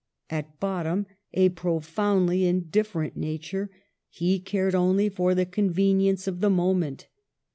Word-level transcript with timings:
At 0.31 0.59
bottom 0.59 1.05
a 1.35 1.49
profoundly 1.49 2.47
in 2.47 2.69
different 2.71 3.15
nature, 3.15 3.69
he 4.09 4.39
cared 4.39 4.73
only 4.73 5.09
for 5.09 5.35
the 5.35 5.45
conven 5.45 6.01
ience 6.01 6.25
of 6.25 6.39
the 6.39 6.49
moment. 6.49 7.07